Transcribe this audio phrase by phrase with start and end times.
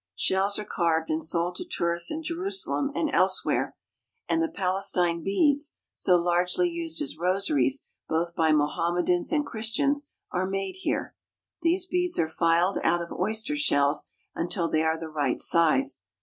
[0.15, 3.75] Shells are carved and sold to tourists in Jerusalem and elsewhere,
[4.27, 10.47] and the Palestine beads, so largely used as rosaries, both by Mohammedans and Christians, are
[10.49, 11.15] made here.
[11.61, 16.01] These beads are filed out of oyster shells until they are the right size.